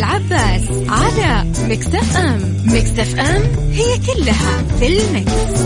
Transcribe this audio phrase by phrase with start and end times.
[0.00, 5.60] العباس على مكتف أم مكتف أم هي كلها في المكس.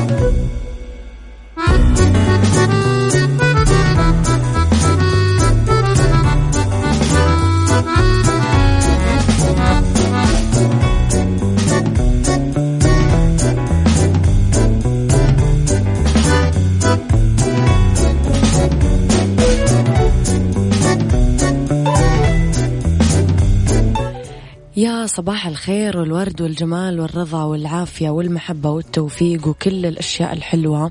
[25.05, 30.91] يا صباح الخير والورد والجمال والرضا والعافية والمحبة والتوفيق وكل الأشياء الحلوة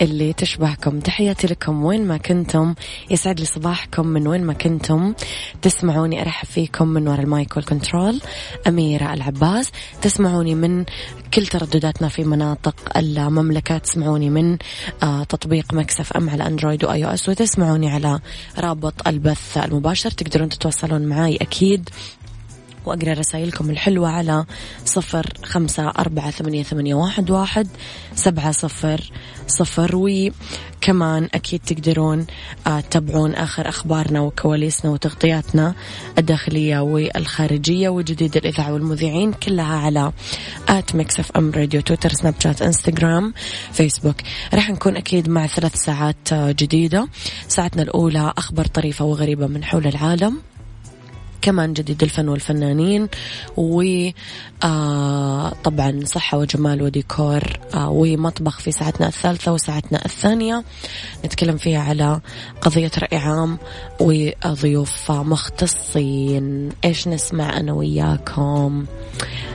[0.00, 1.00] اللي تشبهكم.
[1.00, 2.74] تحياتي لكم وين ما كنتم.
[3.10, 5.14] يسعد لي صباحكم من وين ما كنتم.
[5.62, 8.20] تسمعوني أرحب فيكم من وراء المايك وال control.
[8.66, 9.70] أميرة العباس
[10.02, 10.84] تسمعوني من
[11.34, 13.78] كل تردداتنا في مناطق المملكة.
[13.78, 14.58] تسمعوني من
[15.02, 17.28] آه، تطبيق Mix FM على أندرويد و iOS.
[17.28, 18.20] وتسمعوني على
[18.58, 20.10] رابط البث المباشر.
[20.10, 21.90] تقدرون تتواصلون معي أكيد.
[22.88, 24.44] وأقرأ رسائلكم الحلوة على
[24.84, 27.68] صفر خمسة أربعة ثمانية, ثمانية واحد, واحد
[28.14, 29.12] سبعة صفر
[29.46, 29.96] صفر.
[29.96, 32.26] وكمان أكيد تقدرون
[32.66, 35.74] آه، تتابعون آخر أخبارنا وكواليسنا وتغطياتنا
[36.18, 40.12] الداخلية والخارجية وجديد الإذاعة والمذيعين كلها على
[40.68, 43.34] at Mix FM Radio تويتر سناب شات إنستغرام
[43.72, 44.16] فيسبوك.
[44.54, 47.08] راح نكون أكيد مع ثلاث ساعات آه، جديدة.
[47.48, 50.38] ساعتنا الأولى أخبار طريفة وغريبة من حول العالم.
[51.42, 53.08] كمان جديد الفن والفنانين
[53.56, 57.42] وطبعا آه صحة وجمال وديكور
[57.74, 60.64] آه ومطبخ في ساعتنا الثالثة وساعتنا الثانية.
[61.24, 62.20] نتكلم فيها على
[62.60, 63.58] قضية رأي عام
[64.00, 66.68] وضيوف مختصين.
[66.84, 68.86] إيش نسمع أنا وياكم؟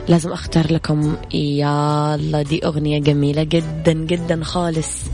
[0.08, 5.13] لازم أختار لكم يلا دي أغنية جميلة جدا جدا خالص.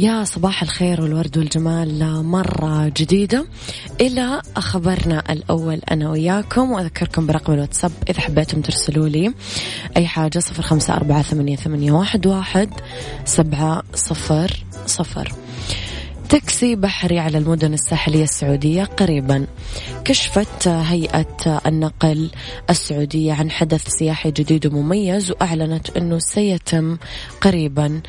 [0.00, 3.46] يا صباح الخير والورد والجمال مرة جديدة.
[4.00, 9.34] إلى خبرنا الأول أنا وياكم وأذكركم برقم الواتساب إذا حبيتم ترسلوا لي
[9.96, 12.70] أي حاجة صفر خمسة أربعة ثمانية, ثمانية واحد, واحد
[13.24, 15.32] سبعة صفر صفر.
[16.30, 19.46] تاكسي بحري على المدن الساحلية السعودية قريبا.
[20.04, 22.30] كشفت هيئة النقل
[22.70, 26.96] السعودية عن حدث سياحي جديد ومميز وأعلنت أنه سيتم
[27.40, 28.00] قريبا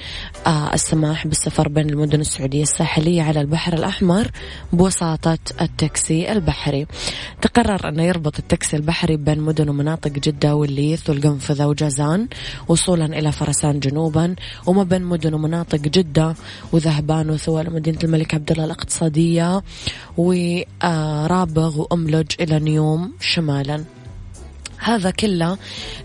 [0.48, 4.32] آه، السماح بالسفر بين المدن السعودية الساحلية على البحر الأحمر
[4.74, 6.88] بوساطة التاكسي البحري.
[7.42, 12.28] تقرر أنه يربط التاكسي البحري بين مدن ومناطق جدة والليث والقنفذة وجازان
[12.68, 16.36] وصولا إلى فرسان جنوبا وما بين مدن ومناطق جدة
[16.72, 19.64] وذهبان وثوال مدينة الملك عبد الله الأقتصادية
[20.18, 23.84] ورابغ وأملج إلى نيوم شمالا.
[24.78, 25.58] هذا كله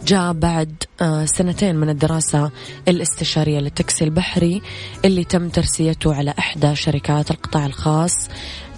[0.07, 2.51] جاء بعد آه، سنتين من الدراسة
[2.89, 4.63] الاستشارية للتاكسي البحري
[5.05, 8.29] اللي تم ترسيته على إحدى شركات القطاع الخاص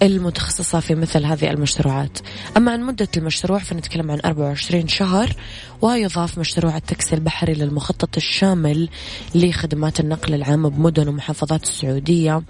[0.03, 2.19] المتخصصة في مثل هذه المشروعات.
[2.57, 5.35] أما عن مدة المشروع فنتكلم عن 24 شهر
[5.81, 8.89] ويضاف مشروع التاكسي البحري للمخطط الشامل
[9.35, 12.43] لخدمات النقل العام بمدن ومحافظات السعودية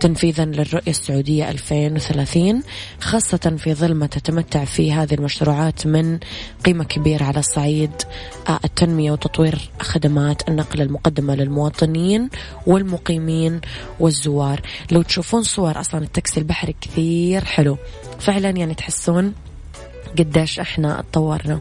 [0.00, 2.62] تنفيذا للرؤية السعودية 2030
[3.00, 6.18] خاصة في ظل ما تتمتع فيه هذه المشروعات من
[6.64, 7.90] قيمة كبيرة على الصعيد
[8.48, 12.30] آه، التنمية وتطوير خدمات النقل المقدمة للمواطنين
[12.66, 13.60] والمقيمين
[14.00, 14.60] والزوار.
[14.90, 17.78] لو تشوفون صور أصلا التاكسي البحري كثير حلو.
[18.18, 19.34] فعلا يعني تحسون
[20.18, 21.60] قديش إحنا تطورنا.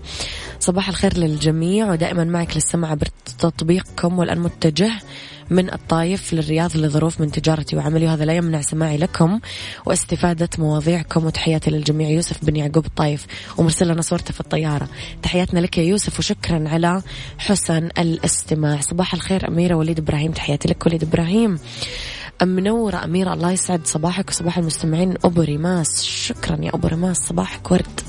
[0.59, 4.91] صباح الخير للجميع ودائما معك للسمع بتطبيقكم والآن متجه
[5.49, 8.05] من الطايف للرياض لظروف من تجارتي وعملي.
[8.05, 9.39] وهذا لا يمنع سماعي لكم
[9.85, 11.25] واستفادة مواضيعكم.
[11.25, 12.09] وتحياتي للجميع.
[12.09, 13.25] يوسف بن يعقوب الطايف
[13.57, 14.89] ومرسل لنا صورته في الطيارة.
[15.23, 17.01] تحياتنا لك يا يوسف وشكرا على
[17.37, 18.81] حسن الاستماع.
[18.81, 21.59] صباح الخير أميرة وليد إبراهيم تحياتي لك وليد إبراهيم.
[22.43, 25.15] منورة أميرة الله يسعد صباحك وصباح المستمعين.
[25.23, 28.08] أبو ريماس شكرا يا أبو ريماس صباحك ورد.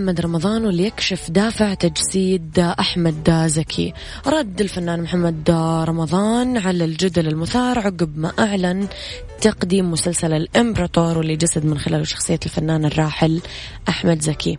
[0.00, 3.92] محمد رمضان واللي يكشف دافع تجسيد أحمد زكي.
[4.26, 5.50] رد الفنان محمد
[5.88, 8.86] رمضان على الجدل المثار عقب ما أعلن
[9.40, 13.40] تقديم مسلسل الإمبراطور واللي جسد من خلاله شخصية الفنان الراحل
[13.88, 14.58] أحمد زكي.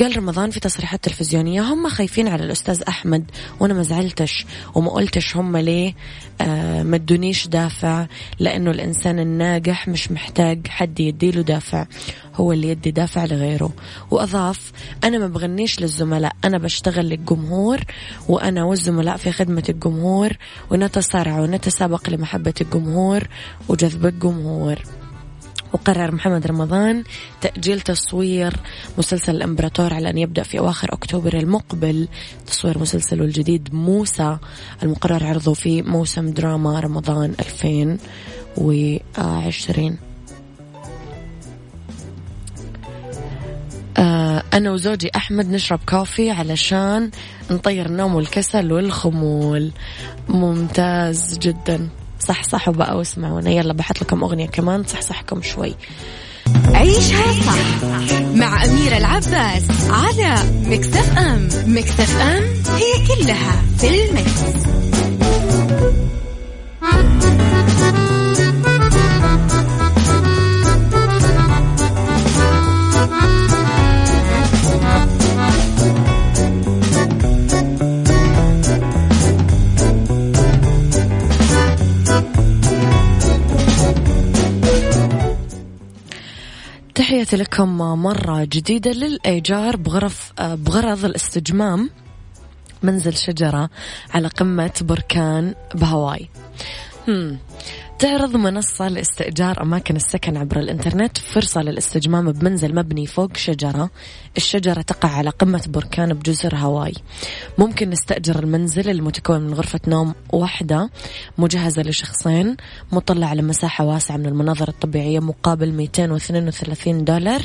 [0.00, 3.30] قال رمضان في تصريحات تلفزيونية هم خايفين على الأستاذ أحمد
[3.60, 5.94] وأنا ما زعلتش وما قلتش هم ليه
[6.40, 8.06] آه ما ادونيش دافع
[8.38, 11.86] لأنه الإنسان الناجح مش محتاج حد يديله دافع
[12.34, 13.72] هو اللي يدي دافع لغيره.
[14.10, 14.71] وأضاف
[15.04, 17.80] أنا ما بغنيش للزملاء أنا بشتغل للجمهور
[18.28, 20.30] وأنا والزملاء في خدمة الجمهور
[20.70, 23.28] ونتصارع ونتسابق لمحبة الجمهور
[23.68, 24.78] وجذب الجمهور.
[25.72, 27.04] وقرر محمد رمضان
[27.40, 28.56] تأجيل تصوير
[28.98, 32.08] مسلسل الإمبراطور على أن يبدأ في أواخر أكتوبر المقبل.
[32.46, 34.38] تصوير مسلسله الجديد موسى
[34.82, 39.98] المقرر عرضه في موسم دراما رمضان 2020
[43.98, 44.11] آه
[44.54, 47.10] أنا وزوجي أحمد نشرب كوفي علشان
[47.50, 49.70] نطير النوم والكسل والخمول.
[50.28, 51.88] ممتاز جدا.
[52.20, 53.50] صح صح بقى واسمعونا.
[53.50, 55.74] يلا بحط لكم أغنية كمان صح صحكم شوي.
[56.74, 60.34] عيشها صح مع أميرة العباس على
[60.66, 61.48] مكتف أم.
[61.66, 62.42] مكتف أم
[62.76, 64.81] هي كلها في المكس.
[87.22, 91.90] تحياتي لكم مرة جديدة للإيجار بغرف بغرض الاستجمام
[92.82, 93.70] منزل شجرة
[94.14, 96.28] على قمة بركان بهاواي.
[98.02, 101.18] تعرض منصة لاستئجار أماكن السكن عبر الإنترنت.
[101.18, 103.90] فرصة للاستجمام بمنزل مبني فوق شجرة.
[104.36, 106.92] الشجرة تقع على قمة بركان بجزر هاواي.
[107.58, 110.90] ممكن نستأجر المنزل المتكون من غرفة نوم واحدة
[111.38, 112.56] مجهزة لشخصين
[112.92, 117.42] مطلع على مساحة واسعة من المناظر الطبيعية مقابل 232 دولار.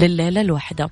[0.00, 0.90] لليلة الواحدة.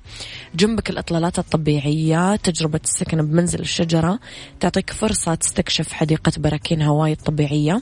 [0.55, 4.19] جنبك الإطلالات الطبيعية تجربة السكن بمنزل الشجرة
[4.59, 7.81] تعطيك فرصة تستكشف حديقة براكين هواي الطبيعية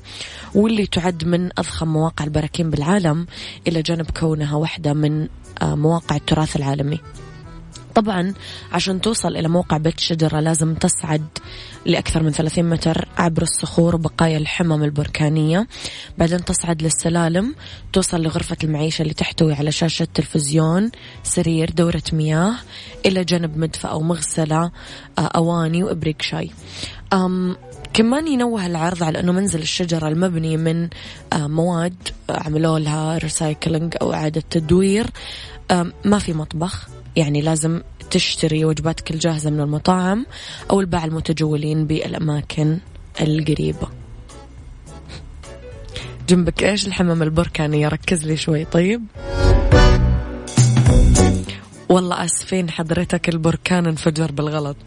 [0.56, 3.28] واللي تعد من أضخم مواقع البراكين بالعالم
[3.68, 5.28] إلى جانب كونها واحدة من
[5.62, 7.00] آه، مواقع التراث العالمي.
[7.95, 8.34] طبعا
[8.72, 11.27] عشان توصل إلى موقع بيت الشجرة لازم تصعد
[11.86, 15.68] لأكثر من 30 متر عبر الصخور وبقايا الحمم البركانية.
[16.18, 17.56] بعدين تصعد للسلالم
[17.94, 20.91] توصل لغرفة المعيشة اللي تحتوي على شاشة تلفزيون
[21.24, 22.53] سرير دورة مياه
[23.06, 24.72] إلى جنب مدفأ أو مغسلة
[25.18, 26.51] آه، أواني وإبريق شاي.
[27.13, 27.56] أم
[27.94, 30.89] كمان ينوه العرض على أنه منزل الشجرة المبني من
[31.34, 31.96] آه، مواد
[32.29, 35.08] عملوا لها ريسايكلينج أو إعادة تدوير.
[36.06, 36.88] ما في مطبخ.
[37.15, 40.25] يعني لازم تشتري وجباتك الجاهزة من المطاعم
[40.72, 42.77] أو الباعة المتجولين بالأماكن
[43.22, 43.88] القريبة.
[46.29, 48.65] جنبك إيش؟ الحمام البركانية ركز لي شوي.
[48.65, 49.05] طيب.
[51.89, 54.77] والله أسفين حضرتك البركان انفجر بالغلط.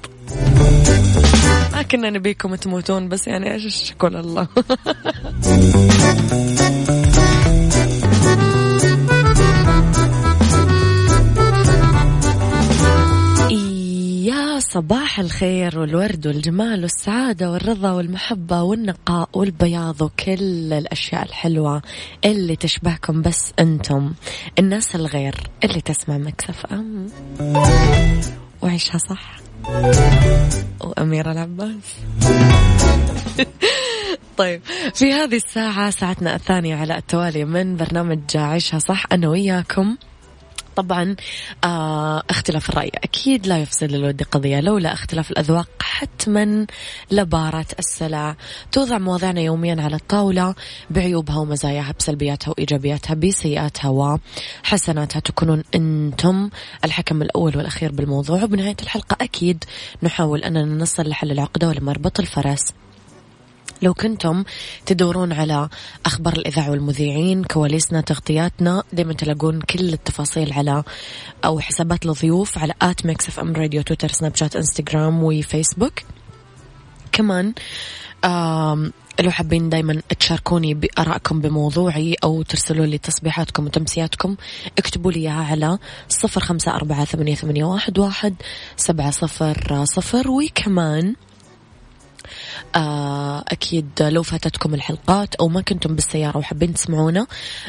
[1.72, 4.48] ما كنا نبيكم تموتون بس يعني إيش؟ الشكر الله
[14.60, 21.82] صباح الخير والورد والجمال والسعادة والرضا والمحبة والنقاء والبياض وكل الأشياء الحلوة
[22.24, 24.12] اللي تشبهكم بس أنتم
[24.58, 25.34] الناس الغير
[25.64, 27.06] اللي تسمع مكسف أم.
[28.62, 29.36] وعيشها صح.
[30.80, 31.74] وأميرة العباس.
[34.38, 34.62] طيب
[34.94, 39.96] في هذه الساعة ساعتنا الثانية على التوالي من برنامج عيشها صح أنا وياكم.
[40.76, 41.16] طبعا
[41.64, 42.90] آه اختلاف الرأي.
[42.94, 46.66] أكيد لا يفسد للود قضية لولا اختلاف الأذواق حتما
[47.10, 48.36] لبارة السلع.
[48.72, 50.54] توضع مواضيعنا يوميا على الطاولة
[50.90, 54.18] بعيوبها ومزاياها بسلبياتها وإيجابياتها بسيئاتها
[54.64, 55.20] وحسناتها.
[55.20, 56.50] تكونون أنتم
[56.84, 58.42] الحكم الأول والأخير بالموضوع.
[58.42, 59.64] وبنهاية الحلقة أكيد
[60.02, 62.72] نحاول أننا نصل لحل العقدة ولمربط الفرس.
[63.82, 64.44] لو كنتم
[64.86, 65.68] تدورون على
[66.06, 70.84] أخبار الإذاعة والمذيعين كواليسنا تغطياتنا دايما تلاقون كل التفاصيل على
[71.44, 75.92] أو حسابات الضيوف على at Mix FM Radio تويتر سناب شات انستغرام وفيسبوك
[77.12, 77.54] كمان
[79.20, 84.36] لو حابين دايما تشاركوني بآرائكم بموضوعي أو ترسلوا لي تصبيحاتكم وتمسياتكم
[84.78, 85.78] اكتبوا لي إياها على
[86.08, 88.34] صفر خمسة أربعة ثمانية, ثمانية واحد, واحد
[88.76, 90.30] سبعة صفر صفر.
[90.30, 91.14] وكمان
[93.48, 97.26] أكيد لو فاتتكم الحلقات أو ما كنتم بالسيارة وحابين تسمعونا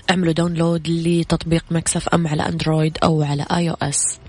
[0.10, 4.19] اعملوا download لتطبيق Mix FM على Android أو على iOS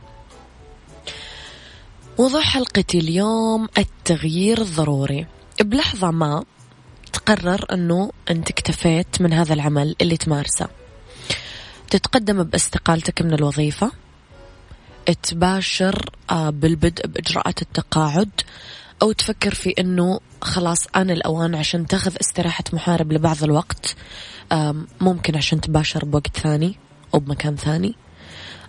[2.18, 5.26] موضوع حلقتي اليوم التغيير الضروري.
[5.60, 6.44] بلحظة ما
[7.12, 10.68] تقرر أنه أنت اكتفيت من هذا العمل اللي تمارسه.
[11.90, 13.92] تتقدم باستقالتك من الوظيفة.
[15.22, 18.30] تباشر آه، بالبدء بإجراءات التقاعد.
[19.02, 23.96] أو تفكر في أنه خلاص أنا الأوان عشان تاخذ استراحة محارب لبعض الوقت
[25.00, 26.78] ممكن عشان تباشر بوقت ثاني
[27.14, 27.94] أو بمكان ثاني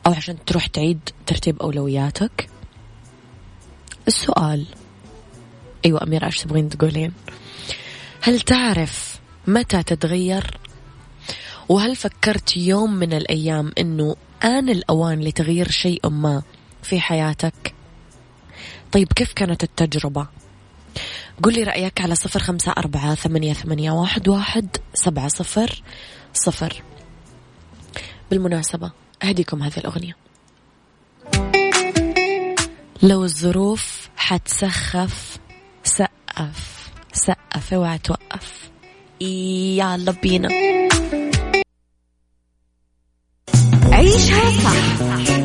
[0.08, 2.50] أو عشان تروح تعيد ترتيب أولوياتك.
[4.08, 4.66] السؤال.
[5.86, 7.14] أيوة أميرة إيش تبغين تقولين؟
[8.22, 10.58] هل تعرف متى تتغير؟
[11.70, 16.44] وهل فكرت يوم من الأيام أنه آن الأوان لتغيير شيء ما
[16.84, 17.74] في حياتك؟
[18.92, 20.28] طيب كيف كانت التجربة؟
[21.44, 25.84] قل لي رأيك على صفر خمسة أربعة ثمانية, ثمانية واحد, واحد سبعة صفر
[26.34, 26.84] صفر.
[28.30, 28.92] بالمناسبة
[29.24, 30.16] أهديكم هذه الأغنية.
[33.04, 35.40] لو الظروف حتسخف
[35.84, 38.70] سقف سقف اوعى توقف.
[39.22, 40.50] يلا بينا
[43.92, 45.02] عيشها صح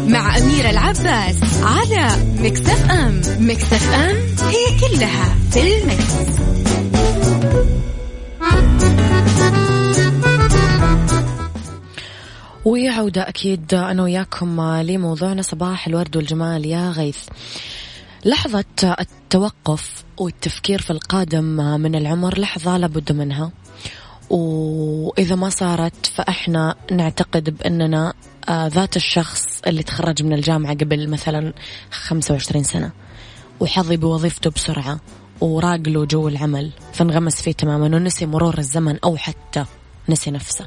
[0.07, 2.09] مع أميرة العباس على
[2.39, 3.21] مكتف أم.
[3.39, 4.17] مكتف أم
[4.49, 6.15] هي كلها في المكس.
[12.65, 17.19] وعودة أكيد أنا وياكم لموضوعنا صباح الورد والجمال يا غيث.
[18.25, 18.65] لحظة
[19.01, 21.45] التوقف والتفكير في القادم
[21.81, 23.51] من العمر لحظة لابد منها.
[24.31, 28.15] وإذا ما صارت فإحنا نعتقد بأننا
[28.51, 31.53] ذات الشخص اللي تخرج من الجامعة قبل مثلا
[31.91, 32.93] 25 سنة
[33.61, 35.01] وحظي بوظيفته بسرعة
[35.41, 39.65] وراق له جو العمل فانغمس فيه تماما ونسي مرور الزمن أو حتى
[40.09, 40.67] نسي نفسه.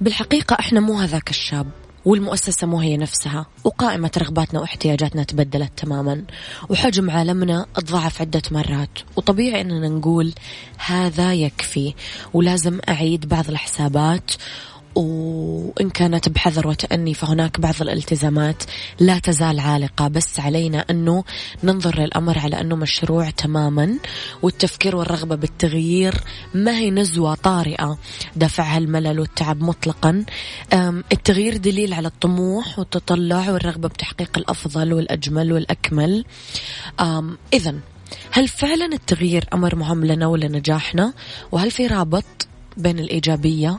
[0.00, 1.66] بالحقيقة إحنا مو هذاك الشاب.
[2.08, 6.24] والمؤسسة مو هي نفسها وقائمة رغباتنا واحتياجاتنا تبدلت تماما
[6.68, 10.32] وحجم عالمنا تضاعف عدة مرات وطبيعي أننا نقول
[10.86, 11.94] هذا يكفي
[12.34, 14.30] ولازم أعيد بعض الحسابات
[14.98, 18.62] وإن كانت بحذر وتأني فهناك بعض الالتزامات
[19.00, 20.08] لا تزال عالقة.
[20.08, 21.24] بس علينا أنه
[21.64, 23.98] ننظر للأمر على أنه مشروع تماما
[24.42, 26.14] والتفكير والرغبة بالتغيير
[26.54, 27.98] ما هي نزوة طارئة.
[28.36, 30.24] دفعها الملل والتعب مطلقا.
[31.12, 36.24] التغيير دليل على الطموح والتطلع والرغبة بتحقيق الأفضل والأجمل والأكمل.
[37.52, 37.74] إذا
[38.30, 41.12] هل فعلا التغيير أمر مهم لنا ولنجاحنا؟
[41.52, 42.24] وهل في رابط
[42.76, 43.78] بين الإيجابية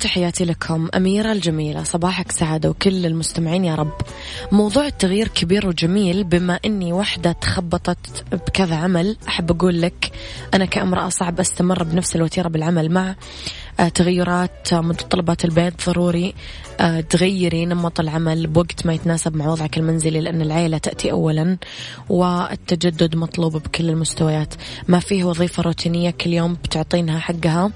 [0.00, 3.92] تحياتي لكم أميرة الجميلة صباحك سعادة وكل المستمعين يا رب.
[4.52, 10.12] موضوع التغيير كبير وجميل بما أني وحدة تخبطت بكذا عمل أحب أقول لك
[10.54, 13.14] أنا كأمرأة صعب أستمر بنفس الوتيرة بالعمل مع
[13.88, 16.34] تغيرات متطلبات البيت ضروري
[16.80, 21.56] آه، تغيري نمط العمل بوقت ما يتناسب مع وضعك المنزلي لأن العيلة تأتي أولا
[22.08, 24.54] والتجدد مطلوب بكل المستويات.
[24.88, 27.70] ما فيه وظيفة روتينية كل يوم بتعطينها حقها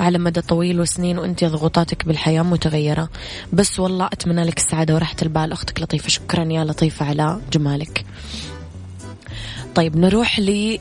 [0.00, 3.08] على مدى طويل وسنين وأنت ضغوطاتك بالحياة متغيرة.
[3.52, 5.52] بس والله أتمنى لك السعادة وراحة البال.
[5.52, 6.08] أختك لطيفة.
[6.08, 8.04] شكرا يا لطيفة على جمالك.
[9.74, 10.78] طيب نروح ل.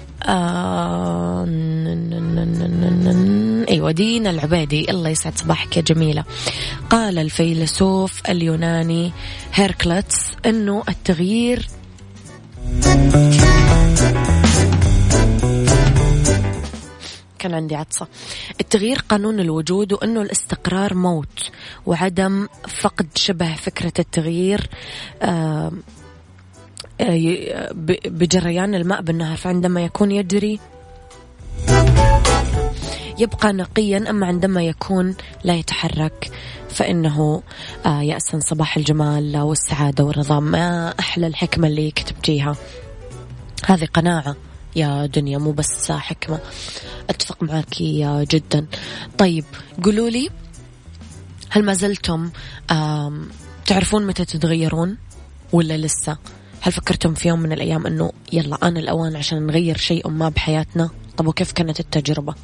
[3.70, 6.24] أيوه دينا العبيدي الله يسعد صباحك يا جميلة
[6.90, 9.12] قال الفيلسوف اليوناني
[9.54, 11.68] هيركلتس إنه التغيير
[17.40, 18.08] كان عندي عطسة
[18.62, 21.50] التغيير قانون الوجود وأنه الاستقرار موت
[21.86, 22.48] وعدم
[22.82, 24.70] فقد شبه فكرة التغيير
[25.22, 25.72] آه
[28.06, 30.60] بجريان الماء بالنهر فعندما يكون يجري
[33.20, 36.32] يبقى نقيا أما عندما يكون لا يتحرك
[36.70, 37.44] فإنه
[37.86, 40.40] آه، يأسا صباح الجمال والسعادة والرضا.
[40.40, 42.56] ما أحلى الحكمة اللي كتبتيها؟
[43.66, 44.36] هذه قناعة
[44.76, 46.40] يا دنيا مو بس حكمة.
[47.10, 47.82] أتفق معك
[48.30, 48.66] جدا.
[49.18, 49.46] طيب
[49.84, 50.30] قولوا لي
[51.50, 52.30] هل ما زلتم
[53.66, 54.98] تعرفون متى تتغيرون
[55.54, 56.18] ولا لسه؟
[56.62, 60.90] هل فكرتم في يوم من الأيام أنه يلا آن الأوان عشان نغير شيء ما بحياتنا؟
[61.18, 62.36] طب وكيف كانت التجربة؟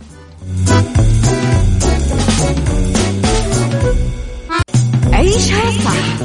[5.13, 6.22] عيشها صح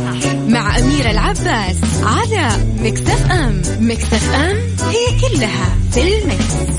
[0.49, 2.49] مع أميرة العباس على
[2.81, 3.63] مكتف أم.
[3.81, 4.57] مكتف أم
[4.89, 6.79] هي كلها في المكس.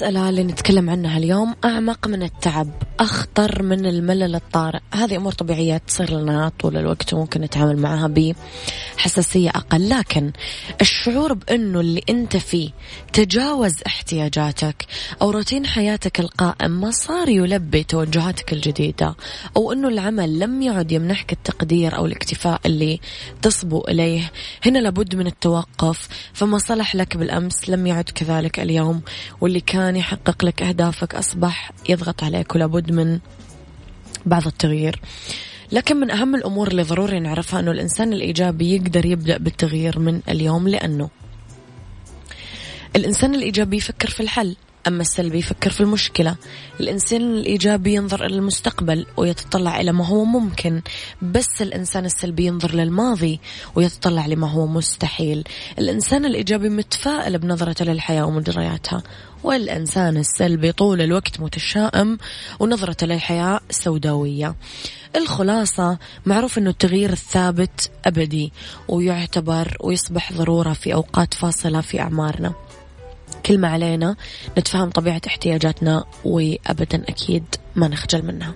[0.00, 1.54] المسألة اللي نتكلم عنها اليوم.
[1.64, 2.68] أعمق من التعب
[3.00, 4.80] أخطر من الملل الطارئ.
[4.94, 8.34] هذه أمور طبيعية تصير لنا طول الوقت وممكن نتعامل معها
[8.96, 9.88] بحساسية أقل.
[9.88, 10.32] لكن
[10.80, 12.70] الشعور بأنه اللي أنت فيه
[13.12, 14.86] تجاوز احتياجاتك
[15.22, 19.14] أو روتين حياتك القائم ما صار يلبي توجهاتك الجديدة
[19.56, 23.00] أو أنه العمل لم يعد يمنحك التقدير أو الاكتفاء اللي
[23.42, 24.32] تصبو إليه.
[24.66, 29.02] هنا لابد من التوقف فما صلح لك بالأمس لم يعد كذلك اليوم
[29.40, 33.18] واللي كان يحقق لك أهدافك أصبح يضغط عليك ولابد من
[34.26, 35.00] بعض التغيير.
[35.72, 40.68] لكن من أهم الأمور اللي ضروري نعرفها أنه الإنسان الإيجابي يقدر يبدأ بالتغيير من اليوم
[40.68, 41.10] لأنه.
[42.96, 44.56] الإنسان الإيجابي يفكر في الحل.
[44.86, 46.36] أما السلبي يفكر في المشكلة.
[46.80, 50.82] الإنسان الإيجابي ينظر إلى المستقبل ويتطلع إلى ما هو ممكن
[51.22, 53.40] بس الإنسان السلبي ينظر للماضي
[53.74, 55.44] ويتطلع لما هو مستحيل.
[55.78, 59.02] الإنسان الإيجابي متفائل بنظرته للحياة ومجرياتها
[59.44, 62.18] والإنسان السلبي طول الوقت متشائم
[62.60, 64.54] ونظرته للحياة سوداوية.
[65.16, 68.52] الخلاصة معروف أنه التغيير الثابت أبدي
[68.88, 72.69] ويعتبر ويصبح ضرورة في أوقات فاصلة في أعمارنا.
[73.46, 74.16] كل ما علينا
[74.58, 77.44] نتفهم طبيعة احتياجاتنا وأبدا أكيد
[77.76, 78.54] ما نخجل منها.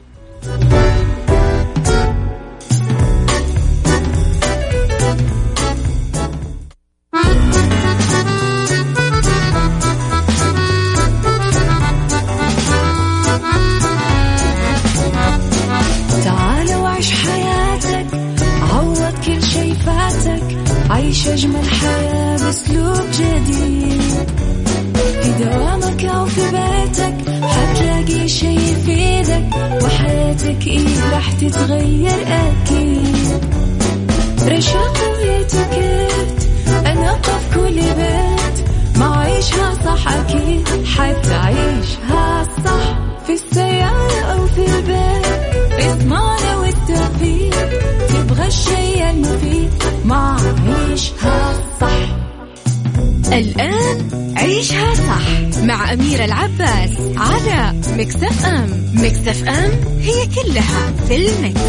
[55.94, 61.60] صح مع أميرة العباس على مكتف أم مكتف أم هي كلها في المكس.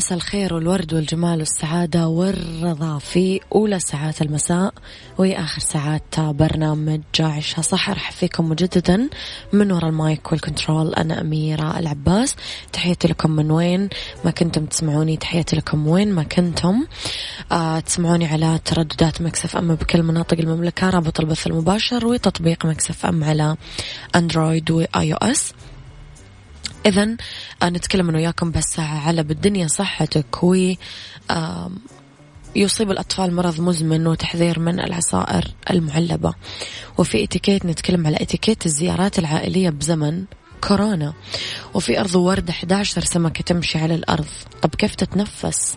[0.00, 4.74] مساء الخير والورد والجمال والسعادة والرضا في أولى ساعات المساء
[5.18, 9.08] وهي آخر ساعات برنامج عيشها صح أرحب فيكم مجددا
[9.52, 12.36] من وراء ال mic وال control أنا أميرة العباس.
[12.72, 13.88] تحياتي لكم من وين
[14.24, 16.86] ما كنتم تسمعوني تحياتي لكم وين ما كنتم.
[17.52, 23.24] آه تسمعوني على ترددات Mix FM بكل مناطق المملكة رابط البث المباشر وتطبيق Mix FM
[23.24, 23.56] على
[24.16, 25.52] Android و iOS
[26.86, 27.16] إذا
[27.62, 30.42] آه، نتكلم أنا وياكم بهالساعة على بالدنيا صحتك.
[30.42, 30.72] و
[32.56, 36.34] يصيب الأطفال مرض مزمن وتحذير من العصائر المعلبة.
[36.98, 40.24] وفي إتيكيت نتكلم على إتيكيت الزيارات العائلية بزمن
[40.60, 41.14] كورونا.
[41.74, 44.28] وفي أرض ورد 11 سمكة تمشي على الأرض.
[44.62, 45.76] طب كيف تتنفس؟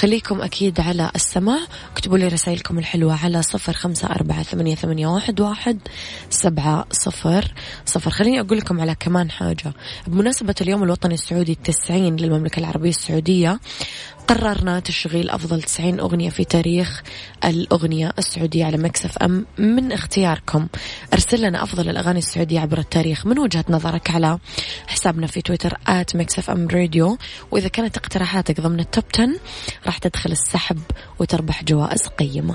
[0.00, 1.58] خليكم أكيد على السماع.
[1.92, 5.78] اكتبوا لي رسائلكم الحلوة على صفر خمسة أربعة ثمانية, ثمانية واحد, واحد
[6.30, 7.54] سبعة صفر
[7.86, 8.10] صفر.
[8.10, 9.72] خليني أقول لكم على كمان حاجة.
[10.06, 13.60] بمناسبة اليوم الوطني السعودي التسعين للمملكة العربية السعودية
[14.30, 17.02] قررنا تشغيل أفضل 90 أغنية في تاريخ
[17.44, 19.46] الأغنية السعودية على Mix FM.
[19.58, 20.66] من اختياركم
[21.12, 24.38] أرسل لنا أفضل الأغاني السعودية عبر التاريخ من وجهة نظرك على
[24.86, 27.18] حسابنا في تويتر at Mix FM Radio.
[27.50, 29.28] وإذا كانت اقتراحاتك ضمن ال top 10
[29.86, 30.78] راح تدخل السحب
[31.18, 32.54] وتربح جوائز قيمة.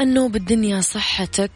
[0.00, 1.50] لأنه بالدنيا صحتك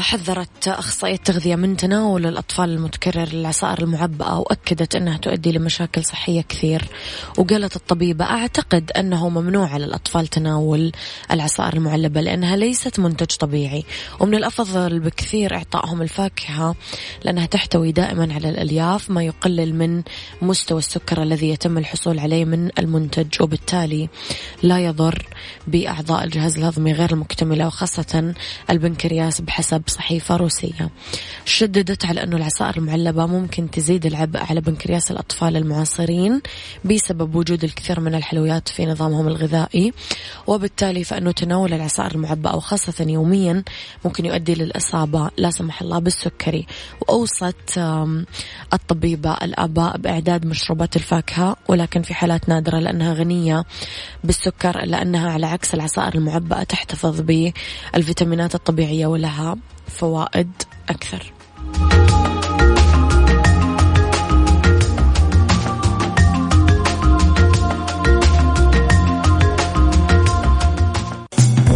[0.00, 6.84] حذرت أخصائية التغذية من تناول الأطفال المتكرر للعصائر المعبأة وأكدت أنها تؤدي لمشاكل صحية كثير.
[7.38, 10.92] وقالت الطبيبة أعتقد أنه ممنوع على الأطفال تناول
[11.30, 13.84] العصائر المعلبة لأنها ليست منتج طبيعي.
[14.20, 16.74] ومن الأفضل بكثير إعطائهم الفاكهة
[17.24, 20.02] لأنها تحتوي دائما على الألياف ما يقلل من
[20.42, 23.42] مستوى السكر الذي يتم الحصول عليه من المنتج.
[23.42, 24.08] وبالتالي
[24.62, 25.28] لا يضر
[25.66, 27.83] بأعضاء الجهاز الهضمي غير المكتملة وخاصة
[28.70, 30.90] البنكرياس بحسب صحيفة روسية.
[31.44, 36.42] شددت على أنه العصائر المعلبة ممكن تزيد العبء على بنكرياس الأطفال المعاصرين
[36.84, 39.92] بسبب وجود الكثير من الحلويات في نظامهم الغذائي
[40.46, 43.64] وبالتالي فإنه تناول العصائر المعبأة وخاصة يوميا
[44.04, 46.66] ممكن يؤدي للإصابة لا سمح الله بالسكري.
[47.00, 47.78] وأوصت
[48.72, 53.64] الطبيبة الآباء بإعداد مشروبات الفاكهة ولكن في حالات نادرة لأنها غنية
[54.24, 57.20] بالسكر إلا أنها على عكس العصائر المعبأة تحتفظ
[57.94, 59.56] بالفيتامينات الطبيعية ولها
[59.88, 60.50] فوائد
[60.88, 61.32] أكثر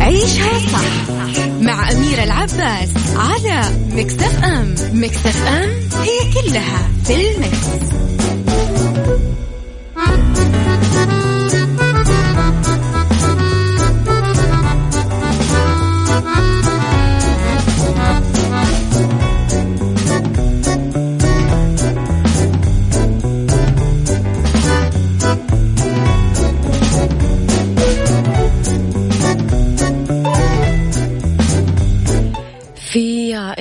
[0.01, 1.11] عيشها صح
[1.61, 5.71] مع أميرة العباس على مكتف أم مكتف أم
[6.03, 7.89] هي كلها في المكس.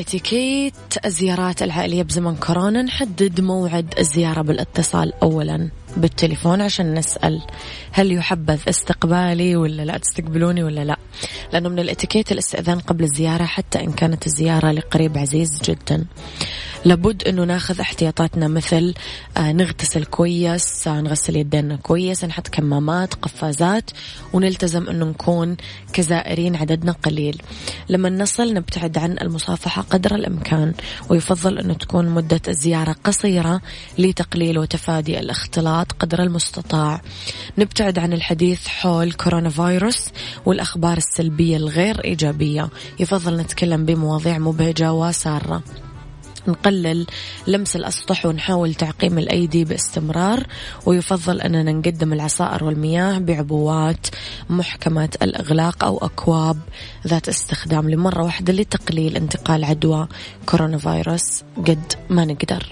[0.08, 0.74] اتيكيت
[1.06, 7.41] الزيارات العائلية بزمن كورونا نحدد موعد الزيارة بالاتصال أولا بالتليفون عشان نسأل
[7.91, 10.98] هل يحبذ استقبالي ولا لا تستقبلوني ولا لا.
[11.54, 16.06] لأنه من الاتيكيت الاستئذان قبل الزيارة حتى إن كانت الزيارة لقريب عزيز جدا.
[16.86, 18.94] لابد أنه ناخذ احتياطاتنا مثل
[19.38, 23.92] آه، نغتسل كويس آه، نغسل يدينا كويس نحط كمامات قفازات
[24.34, 25.58] ونلتزم أنه نكون
[25.94, 27.42] كزائرين عددنا قليل.
[27.90, 30.74] لما نصل نبتعد عن المصافحة قدر الإمكان
[31.10, 33.62] ويفضل أنه تكون مدة الزيارة قصيرة
[33.98, 37.02] لتقليل وتفادي الاختلاط قدر المستطاع.
[37.58, 40.10] نبتعد عن الحديث حول كورونا فيروس
[40.46, 42.70] والأخبار السلبية الغير إيجابية.
[43.00, 45.63] يفضل نتكلم بمواضيع مبهجة وسارة.
[46.48, 47.08] نقلل
[47.48, 50.48] لمس الأسطح ونحاول تعقيم الأيدي باستمرار
[50.86, 54.08] ويفضل أننا نقدم العصائر والمياه بعبوات
[54.50, 56.58] محكمة الإغلاق أو أكواب
[57.08, 60.08] ذات استخدام لمرة واحدة لتقليل انتقال عدوى
[60.46, 62.72] كورونا فيروس قد ما نقدر.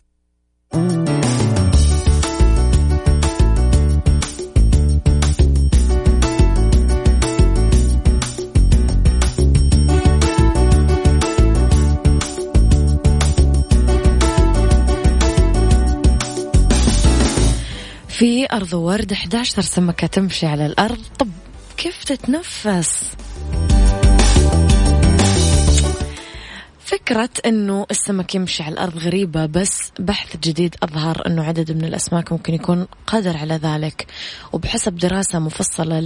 [18.53, 20.99] أرض ورد 11 سمكة تمشي على الأرض.
[21.19, 21.27] طب
[21.77, 23.11] كيف تتنفس؟
[26.79, 32.31] فكرة أنه السمك يمشي على الأرض غريبة بس بحث جديد أظهر أنه عدد من الأسماك
[32.31, 34.07] ممكن يكون قادر على ذلك.
[34.53, 35.99] وبحسب دراسة مفصلة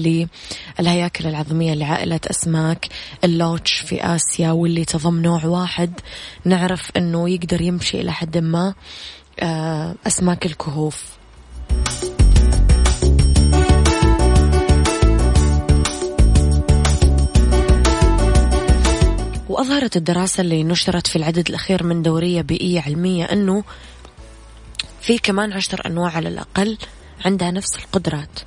[0.79, 2.87] للهياكل العظمية لعائلة أسماك
[3.23, 5.99] اللوتش في آسيا واللي تضم نوع واحد
[6.45, 8.73] نعرف أنه يقدر يمشي إلى حد ما
[9.39, 11.03] آه، أسماك الكهوف.
[19.55, 23.63] وأظهرت الدراسة اللي نشرت في العدد الأخير من دورية بيئية علمية أنه
[25.01, 26.77] في كمان عشر أنواع على الأقل
[27.25, 28.39] عندها نفس القدرات.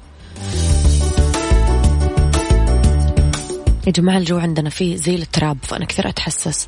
[3.88, 6.66] يا جماعة الجو عندنا فيه زي التراب فأنا كثير أتحسس.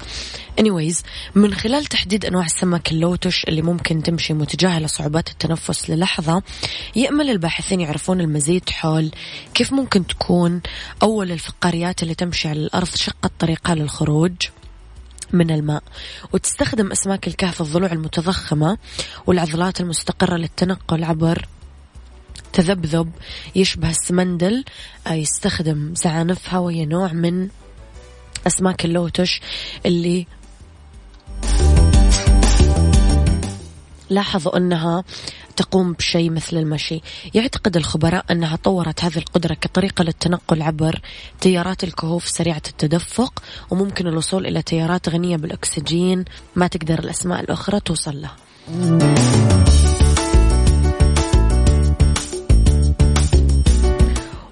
[0.61, 0.96] Anyways
[1.35, 6.42] من خلال تحديد أنواع السمك اللوتش اللي ممكن تمشي متجاهلة صعوبات التنفس للحظة
[6.96, 9.11] يأمل الباحثين يعرفون المزيد حول
[9.54, 10.61] كيف ممكن تكون
[11.02, 14.33] أول الفقاريات اللي تمشي على الأرض شقت طريقها للخروج
[15.33, 15.83] من الماء.
[16.33, 18.78] وتستخدم أسماك الكهف الضلوع المتضخمة
[19.26, 21.46] والعضلات المستقرة للتنقل عبر
[22.52, 23.12] تذبذب
[23.56, 24.64] يشبه السمندل
[25.06, 27.48] آه، يستخدم زعانفها وهي نوع من
[28.46, 29.40] أسماك اللوتش
[29.86, 30.26] اللي
[34.10, 35.04] لاحظوا أنها
[35.56, 37.00] تقوم بشيء مثل المشي.
[37.34, 41.00] يعتقد الخبراء أنها طورت هذه القدرة كطريقة للتنقل عبر
[41.40, 46.24] تيارات الكهوف سريعة التدفق وممكن الوصول إلى تيارات غنية بالأكسجين
[46.56, 48.36] ما تقدر الأسماء الأخرى توصل لها.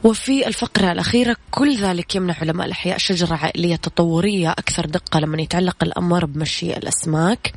[0.08, 5.76] وفي الفقرة الأخيرة كل ذلك يمنح علماء الأحياء شجرة عائلية تطورية أكثر دقة لما يتعلق
[5.82, 7.54] الأمر بمشي الأسماك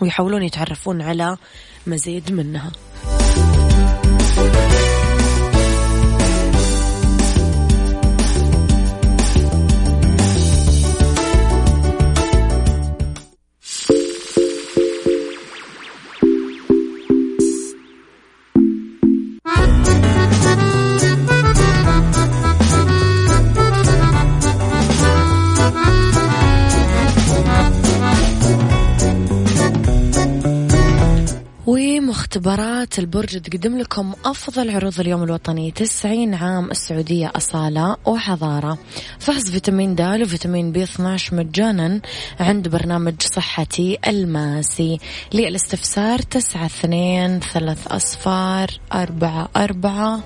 [0.00, 1.36] ويحاولون يتعرفون على
[1.86, 2.72] مزيد منها.
[32.46, 38.78] مختبرات البرج تقدم لكم أفضل عروض اليوم الوطني 90 عام السعودية أصالة وحضارة.
[39.18, 42.00] فحص فيتامين د وفيتامين بي 12 مجانا
[42.40, 44.98] عند برنامج صحتي الماسي.
[45.34, 50.20] للاستفسار تسعة اثنين ثلاث أصفار أربعة أربعة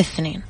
[0.00, 0.42] اثنين.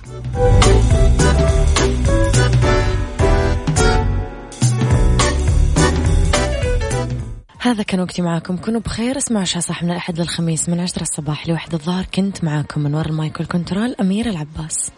[7.64, 8.56] هذا كان وقتي معاكم.
[8.56, 9.18] كونوا بخير.
[9.18, 12.04] اسمعوا عشاء صح من الأحد للخميس من عشرة الصباح لواحد الظهر.
[12.14, 14.90] كنت معاكم من وراء المايكل كنترول أميرة العباس.